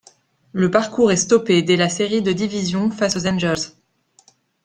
Le 0.51 0.71
parcours 0.71 1.11
est 1.11 1.15
stoppé 1.15 1.61
dès 1.61 1.75
la 1.75 1.87
Série 1.87 2.23
de 2.23 2.33
Division 2.33 2.89
face 2.89 3.15
aux 3.17 3.27
Angels. 3.27 3.75